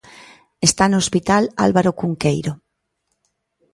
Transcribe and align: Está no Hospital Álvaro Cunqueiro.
Está 0.67 0.83
no 0.87 0.97
Hospital 1.03 1.43
Álvaro 1.65 1.91
Cunqueiro. 1.99 2.53